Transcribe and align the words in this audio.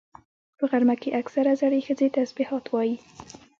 په 0.57 0.63
غرمه 0.71 0.95
کې 1.01 1.15
اکثره 1.21 1.51
زړې 1.61 1.79
ښځې 1.87 2.07
تسبيحات 2.17 2.65
وایي 2.69 2.95